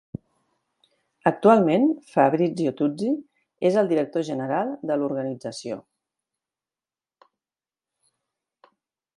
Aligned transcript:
Actualment, 1.31 1.85
Fabrizio 2.13 2.71
Tuzi 2.79 3.11
és 3.71 3.77
el 3.83 3.91
director 3.93 4.27
general 4.31 4.73
de 4.93 4.97
l'organització. 5.03 5.81